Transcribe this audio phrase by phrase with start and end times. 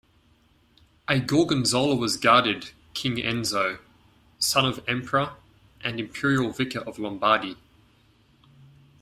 [1.07, 3.77] A Gorgonzola was guarded King Enzo,
[4.39, 5.35] son of Emperor
[5.81, 7.55] and Imperial Vicar of Lombardy.